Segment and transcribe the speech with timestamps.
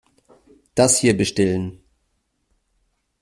[0.73, 1.79] Das hier bestellen.